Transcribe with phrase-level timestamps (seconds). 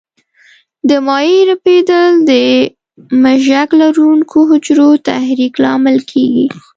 [0.89, 2.31] د مایع رپېدل د
[3.23, 6.45] مژک لرونکو حجرو تحریک لامل کېږي.